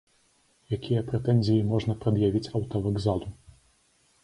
[0.77, 3.33] Якія прэтэнзіі можна прад'явіць аўтавакзалу?